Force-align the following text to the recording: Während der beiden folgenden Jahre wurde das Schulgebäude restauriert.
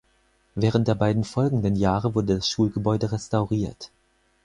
Während 0.55 0.87
der 0.87 0.95
beiden 0.95 1.23
folgenden 1.23 1.75
Jahre 1.75 2.15
wurde 2.15 2.33
das 2.37 2.49
Schulgebäude 2.49 3.11
restauriert. 3.11 3.91